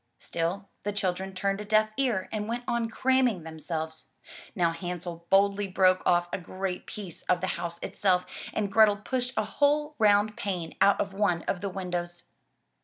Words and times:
''Still 0.17 0.67
the 0.81 0.91
children 0.91 1.31
turned 1.35 1.61
a 1.61 1.63
deaf 1.63 1.91
ear 1.95 2.27
and 2.31 2.47
went 2.47 2.63
on 2.67 2.89
cramming 2.89 3.43
themselves. 3.43 4.09
Now 4.55 4.71
Hansel 4.71 5.27
boldly 5.29 5.67
broke 5.67 6.01
off 6.07 6.27
a 6.33 6.39
great 6.39 6.87
piece 6.87 7.21
of 7.29 7.39
the 7.39 7.45
house 7.53 7.77
itself 7.83 8.25
and 8.51 8.71
Grethel 8.71 8.97
pushed 8.97 9.33
a 9.37 9.45
whole 9.45 9.93
round 9.99 10.35
pane 10.35 10.73
out 10.81 10.99
of 10.99 11.13
one 11.13 11.43
of 11.43 11.61
the 11.61 11.69
windows. 11.69 12.23